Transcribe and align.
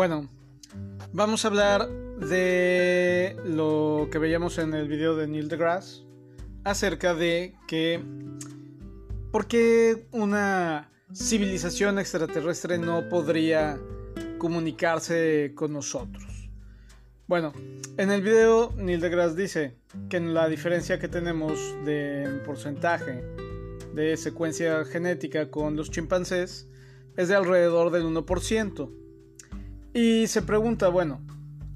Bueno, 0.00 0.30
vamos 1.12 1.44
a 1.44 1.48
hablar 1.48 1.86
de 1.90 3.36
lo 3.44 4.08
que 4.10 4.16
veíamos 4.16 4.56
en 4.56 4.72
el 4.72 4.88
video 4.88 5.14
de 5.14 5.28
Neil 5.28 5.50
deGrasse 5.50 6.06
acerca 6.64 7.14
de 7.14 7.54
que 7.68 8.02
por 9.30 9.46
qué 9.46 10.06
una 10.12 10.90
civilización 11.12 11.98
extraterrestre 11.98 12.78
no 12.78 13.10
podría 13.10 13.78
comunicarse 14.38 15.52
con 15.54 15.74
nosotros. 15.74 16.48
Bueno, 17.26 17.52
en 17.98 18.10
el 18.10 18.22
video 18.22 18.72
Neil 18.78 19.02
deGrasse 19.02 19.36
dice 19.36 19.76
que 20.08 20.18
la 20.18 20.48
diferencia 20.48 20.98
que 20.98 21.08
tenemos 21.08 21.58
de 21.84 22.40
porcentaje 22.46 23.22
de 23.94 24.16
secuencia 24.16 24.82
genética 24.86 25.50
con 25.50 25.76
los 25.76 25.90
chimpancés 25.90 26.70
es 27.18 27.28
de 27.28 27.34
alrededor 27.34 27.90
del 27.90 28.04
1%. 28.04 29.09
Y 29.92 30.28
se 30.28 30.42
pregunta, 30.42 30.88
bueno, 30.88 31.20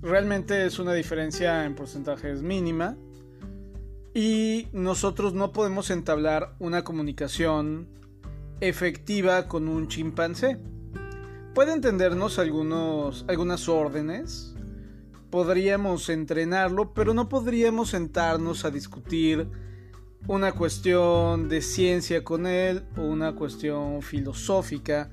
realmente 0.01 0.67
es 0.67 0.79
una 0.79 0.95
diferencia 0.95 1.65
en 1.65 1.75
porcentajes 1.75 2.43
mínima 2.43 2.97
y 4.15 4.69
nosotros 4.73 5.35
no 5.35 5.51
podemos 5.51 5.91
entablar 5.91 6.55
una 6.61 6.85
comunicación 6.85 7.89
efectiva 8.61 9.49
con 9.49 9.67
un 9.67 9.89
chimpancé. 9.89 10.61
Puede 11.55 11.73
entendernos 11.73 12.39
algunos, 12.39 13.25
algunas 13.27 13.69
órdenes, 13.69 14.55
podríamos 15.31 16.09
entrenarlo, 16.09 16.95
pero 16.95 17.15
no 17.15 17.29
podríamos 17.29 17.91
sentarnos 17.91 18.65
a 18.65 18.71
discutir 18.71 19.49
una 20.29 20.53
cuestión 20.53 21.49
de 21.49 21.61
ciencia 21.63 22.23
con 22.23 22.47
él 22.47 22.85
o 22.97 23.03
una 23.03 23.35
cuestión 23.35 24.03
filosófica 24.03 25.11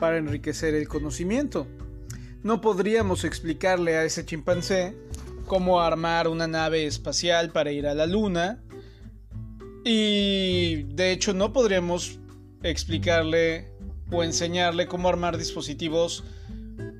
para 0.00 0.18
enriquecer 0.18 0.74
el 0.74 0.88
conocimiento 0.88 1.68
no 2.42 2.60
podríamos 2.60 3.24
explicarle 3.24 3.96
a 3.96 4.04
ese 4.04 4.24
chimpancé 4.24 4.96
cómo 5.46 5.80
armar 5.80 6.28
una 6.28 6.46
nave 6.46 6.86
espacial 6.86 7.50
para 7.50 7.72
ir 7.72 7.86
a 7.86 7.94
la 7.94 8.06
luna. 8.06 8.62
Y 9.84 10.84
de 10.94 11.12
hecho 11.12 11.34
no 11.34 11.52
podríamos 11.52 12.18
explicarle 12.62 13.72
o 14.12 14.22
enseñarle 14.22 14.86
cómo 14.86 15.08
armar 15.08 15.38
dispositivos 15.38 16.24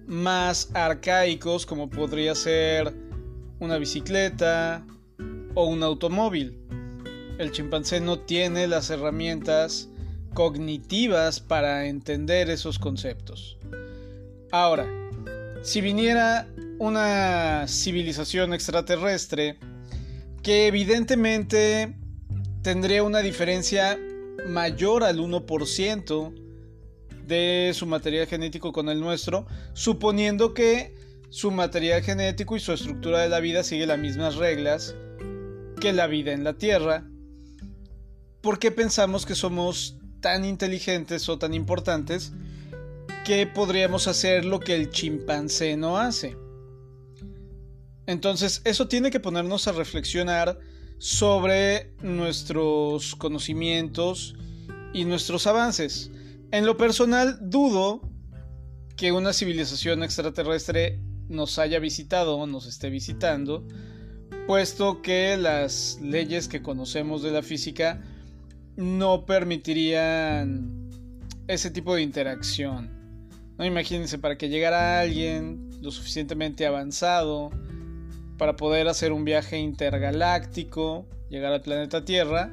más 0.07 0.71
arcaicos 0.75 1.67
como 1.67 1.89
podría 1.89 2.35
ser 2.35 2.93
una 3.61 3.79
bicicleta 3.79 4.85
o 5.55 5.67
un 5.67 5.83
automóvil. 5.83 6.59
El 7.39 7.53
chimpancé 7.53 8.01
no 8.01 8.19
tiene 8.19 8.67
las 8.67 8.91
herramientas 8.91 9.89
cognitivas 10.35 11.41
para 11.41 11.87
entender 11.87 12.51
esos 12.51 12.79
conceptos. 12.79 13.59
Ahora, 14.51 15.00
si 15.63 15.81
viniera 15.81 16.49
una 16.79 17.67
civilización 17.69 18.55
extraterrestre 18.55 19.59
que 20.43 20.67
evidentemente 20.67 21.95
tendría 22.63 23.03
una 23.03 23.21
diferencia 23.21 23.99
mayor 24.49 25.05
al 25.05 25.19
1% 25.19 26.35
de 27.27 27.73
su 27.75 27.87
material 27.87 28.27
genético 28.27 28.73
con 28.73 28.89
el 28.89 29.01
nuestro, 29.01 29.47
suponiendo 29.75 30.55
que 30.55 30.95
su 31.29 31.51
material 31.51 32.03
genético 32.03 32.57
y 32.57 32.61
su 32.61 32.73
estructura 32.73 33.21
de 33.21 33.29
la 33.29 33.41
vida 33.41 33.63
sigue 33.63 33.87
las 33.87 33.99
mismas 33.99 34.37
reglas 34.37 34.95
que 35.81 35.93
la 35.93 36.07
vida 36.07 36.33
en 36.33 36.43
la 36.43 36.55
Tierra. 36.55 37.05
¿Por 38.41 38.59
qué 38.59 38.71
pensamos 38.71 39.27
que 39.27 39.35
somos 39.35 39.97
tan 40.21 40.45
inteligentes 40.45 41.29
o 41.29 41.39
tan 41.39 41.55
importantes 41.55 42.33
que 43.25 43.47
podríamos 43.47 44.09
hacer 44.09 44.45
lo 44.45 44.61
que 44.61 44.75
el 44.75 44.91
chimpancé 44.91 45.77
no 45.77 45.99
hace. 45.99 46.37
Entonces, 48.07 48.63
eso 48.65 48.89
tiene 48.89 49.11
que 49.11 49.21
ponernos 49.21 49.69
a 49.69 49.73
reflexionar 49.73 50.59
sobre 50.99 51.95
nuestros 52.03 53.15
conocimientos 53.17 54.35
y 54.93 55.05
nuestros 55.05 55.47
avances. 55.47 56.11
En 56.51 56.67
lo 56.67 56.77
personal, 56.77 57.39
dudo 57.41 58.01
que 58.97 59.13
una 59.13 59.33
civilización 59.33 60.03
extraterrestre 60.03 61.01
nos 61.29 61.59
haya 61.59 61.79
visitado 61.79 62.37
o 62.37 62.47
nos 62.47 62.67
esté 62.67 62.91
visitando, 62.91 63.65
puesto 64.47 65.01
que 65.01 65.37
las 65.37 65.99
leyes 66.03 66.49
que 66.49 66.63
conocemos 66.63 67.23
de 67.23 67.31
la 67.31 67.43
física 67.43 68.03
no 68.77 69.25
permitirían 69.25 70.91
ese 71.47 71.71
tipo 71.71 71.95
de 71.95 72.03
interacción. 72.03 73.00
No 73.61 73.67
imagínense 73.67 74.17
para 74.17 74.39
que 74.39 74.49
llegara 74.49 75.01
alguien 75.01 75.69
lo 75.83 75.91
suficientemente 75.91 76.65
avanzado 76.65 77.51
para 78.39 78.57
poder 78.57 78.89
hacer 78.89 79.13
un 79.13 79.27
viaje 79.27 79.59
intergaláctico, 79.59 81.07
llegar 81.29 81.53
al 81.53 81.61
planeta 81.61 82.03
Tierra, 82.03 82.51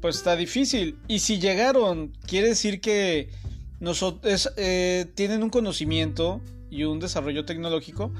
pues 0.00 0.16
está 0.16 0.34
difícil. 0.34 0.98
Y 1.06 1.20
si 1.20 1.38
llegaron, 1.38 2.12
quiere 2.26 2.48
decir 2.48 2.80
que 2.80 3.30
nosotros, 3.78 4.52
eh, 4.56 5.06
tienen 5.14 5.44
un 5.44 5.50
conocimiento 5.50 6.40
y 6.70 6.82
un 6.82 6.98
desarrollo 6.98 7.44
tecnológico 7.44 8.12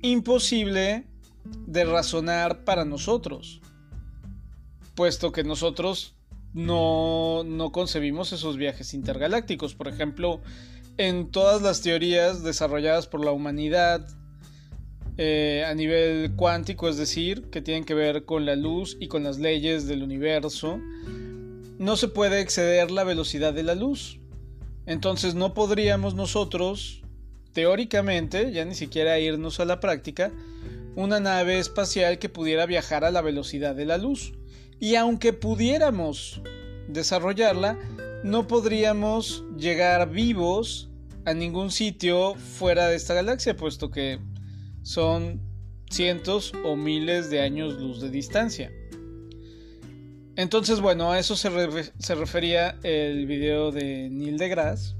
imposible 0.00 1.04
de 1.66 1.84
razonar 1.84 2.64
para 2.64 2.86
nosotros, 2.86 3.60
puesto 4.94 5.30
que 5.30 5.44
nosotros 5.44 6.14
no, 6.54 7.44
no 7.44 7.70
concebimos 7.70 8.32
esos 8.32 8.56
viajes 8.56 8.94
intergalácticos. 8.94 9.74
Por 9.74 9.88
ejemplo, 9.88 10.40
en 11.02 11.32
todas 11.32 11.62
las 11.62 11.80
teorías 11.80 12.44
desarrolladas 12.44 13.08
por 13.08 13.24
la 13.24 13.32
humanidad 13.32 14.06
eh, 15.18 15.64
a 15.66 15.74
nivel 15.74 16.36
cuántico, 16.36 16.88
es 16.88 16.96
decir, 16.96 17.50
que 17.50 17.60
tienen 17.60 17.82
que 17.82 17.94
ver 17.94 18.24
con 18.24 18.46
la 18.46 18.54
luz 18.54 18.96
y 19.00 19.08
con 19.08 19.24
las 19.24 19.40
leyes 19.40 19.88
del 19.88 20.04
universo, 20.04 20.78
no 21.78 21.96
se 21.96 22.06
puede 22.06 22.40
exceder 22.40 22.92
la 22.92 23.02
velocidad 23.02 23.52
de 23.52 23.64
la 23.64 23.74
luz. 23.74 24.20
Entonces 24.86 25.34
no 25.34 25.54
podríamos 25.54 26.14
nosotros, 26.14 27.02
teóricamente, 27.52 28.52
ya 28.52 28.64
ni 28.64 28.76
siquiera 28.76 29.18
irnos 29.18 29.58
a 29.58 29.64
la 29.64 29.80
práctica, 29.80 30.30
una 30.94 31.18
nave 31.18 31.58
espacial 31.58 32.20
que 32.20 32.28
pudiera 32.28 32.64
viajar 32.64 33.04
a 33.04 33.10
la 33.10 33.22
velocidad 33.22 33.74
de 33.74 33.86
la 33.86 33.98
luz. 33.98 34.34
Y 34.78 34.94
aunque 34.94 35.32
pudiéramos 35.32 36.42
desarrollarla, 36.86 37.76
no 38.22 38.46
podríamos 38.46 39.42
llegar 39.58 40.08
vivos 40.08 40.90
a 41.24 41.34
ningún 41.34 41.70
sitio 41.70 42.34
fuera 42.34 42.88
de 42.88 42.96
esta 42.96 43.14
galaxia, 43.14 43.56
puesto 43.56 43.90
que 43.90 44.18
son 44.82 45.40
cientos 45.90 46.52
o 46.64 46.76
miles 46.76 47.30
de 47.30 47.40
años 47.40 47.74
luz 47.74 48.00
de 48.00 48.10
distancia. 48.10 48.72
Entonces, 50.36 50.80
bueno, 50.80 51.12
a 51.12 51.18
eso 51.18 51.36
se, 51.36 51.50
refería 52.14 52.78
el 52.82 53.26
video 53.26 53.70
de 53.70 54.08
Neil 54.10 54.38
deGrasse. 54.38 54.94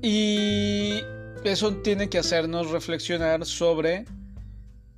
Y 0.00 1.00
eso 1.44 1.74
tiene 1.82 2.08
que 2.08 2.18
hacernos 2.18 2.70
reflexionar 2.70 3.44
sobre 3.44 4.06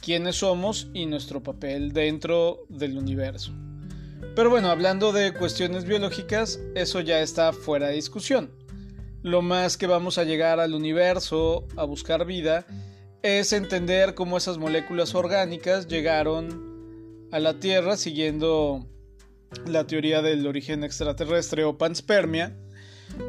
quiénes 0.00 0.36
somos 0.36 0.88
y 0.94 1.06
nuestro 1.06 1.42
papel 1.42 1.92
dentro 1.92 2.66
del 2.68 2.96
universo. 2.96 3.52
Pero 4.36 4.48
bueno, 4.48 4.70
hablando 4.70 5.12
de 5.12 5.32
cuestiones 5.32 5.84
biológicas, 5.84 6.60
eso 6.76 7.00
ya 7.00 7.20
está 7.20 7.52
fuera 7.52 7.88
de 7.88 7.94
discusión. 7.94 8.50
Lo 9.22 9.42
más 9.42 9.76
que 9.76 9.86
vamos 9.86 10.16
a 10.16 10.24
llegar 10.24 10.60
al 10.60 10.74
universo 10.74 11.66
a 11.76 11.84
buscar 11.84 12.24
vida 12.24 12.64
es 13.22 13.52
entender 13.52 14.14
cómo 14.14 14.38
esas 14.38 14.56
moléculas 14.56 15.14
orgánicas 15.14 15.88
llegaron 15.88 17.28
a 17.30 17.38
la 17.38 17.60
Tierra 17.60 17.98
siguiendo 17.98 18.86
la 19.66 19.86
teoría 19.86 20.22
del 20.22 20.46
origen 20.46 20.84
extraterrestre 20.84 21.64
o 21.64 21.76
panspermia 21.76 22.56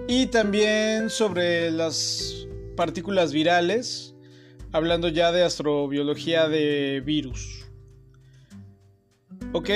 y 0.07 0.27
también 0.27 1.09
sobre 1.09 1.71
las 1.71 2.47
partículas 2.77 3.33
virales, 3.33 4.15
hablando 4.71 5.09
ya 5.09 5.33
de 5.33 5.44
astrobiología 5.44 6.47
de 6.47 7.01
virus. 7.05 7.65
Ok, 9.51 9.69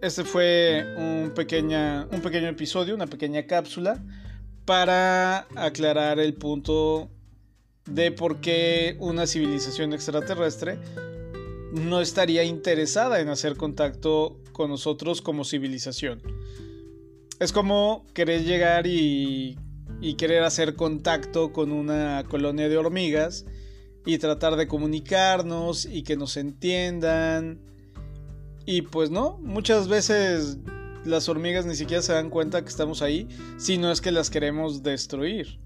este 0.00 0.22
fue 0.22 0.94
un, 0.96 1.32
pequeña, 1.34 2.06
un 2.12 2.20
pequeño 2.20 2.46
episodio, 2.46 2.94
una 2.94 3.08
pequeña 3.08 3.46
cápsula 3.46 4.00
para 4.66 5.46
aclarar 5.54 6.20
el 6.20 6.34
punto 6.34 7.08
de 7.86 8.12
por 8.12 8.40
qué 8.40 8.96
una 8.98 9.26
civilización 9.26 9.92
extraterrestre 9.92 10.78
no 11.72 12.00
estaría 12.00 12.44
interesada 12.44 13.20
en 13.20 13.28
hacer 13.28 13.56
contacto 13.56 14.38
con 14.52 14.70
nosotros 14.70 15.22
como 15.22 15.44
civilización. 15.44 16.20
Es 17.38 17.52
como 17.52 18.04
querer 18.12 18.44
llegar 18.44 18.86
y, 18.86 19.58
y 20.00 20.14
querer 20.14 20.42
hacer 20.42 20.74
contacto 20.74 21.52
con 21.52 21.70
una 21.70 22.24
colonia 22.28 22.68
de 22.68 22.76
hormigas 22.76 23.46
y 24.04 24.18
tratar 24.18 24.56
de 24.56 24.66
comunicarnos 24.66 25.86
y 25.86 26.02
que 26.02 26.16
nos 26.16 26.36
entiendan 26.36 27.60
y 28.66 28.82
pues 28.82 29.10
no, 29.10 29.38
muchas 29.42 29.86
veces 29.86 30.58
las 31.06 31.28
hormigas 31.28 31.66
ni 31.66 31.74
siquiera 31.74 32.02
se 32.02 32.12
dan 32.12 32.30
cuenta 32.30 32.62
que 32.62 32.68
estamos 32.68 33.02
ahí, 33.02 33.28
sino 33.56 33.90
es 33.90 34.00
que 34.00 34.12
las 34.12 34.30
queremos 34.30 34.82
destruir. 34.82 35.58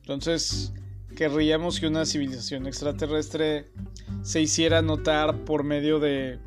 Entonces, 0.00 0.72
querríamos 1.16 1.80
que 1.80 1.86
una 1.86 2.06
civilización 2.06 2.66
extraterrestre 2.66 3.66
se 4.22 4.40
hiciera 4.40 4.82
notar 4.82 5.44
por 5.44 5.64
medio 5.64 5.98
de 5.98 6.38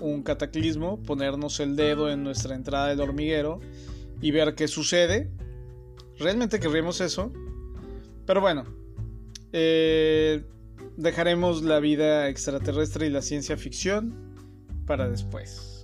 un 0.00 0.22
cataclismo, 0.22 1.02
ponernos 1.02 1.60
el 1.60 1.76
dedo 1.76 2.10
en 2.10 2.22
nuestra 2.22 2.54
entrada 2.54 2.88
del 2.88 3.00
hormiguero 3.00 3.60
y 4.20 4.30
ver 4.30 4.54
qué 4.54 4.68
sucede. 4.68 5.30
¿Realmente 6.18 6.60
querríamos 6.60 7.00
eso? 7.00 7.32
Pero 8.26 8.40
bueno, 8.40 8.64
eh, 9.52 10.44
dejaremos 10.96 11.62
la 11.62 11.80
vida 11.80 12.28
extraterrestre 12.28 13.06
y 13.06 13.10
la 13.10 13.22
ciencia 13.22 13.56
ficción 13.56 14.14
para 14.86 15.08
después. 15.08 15.77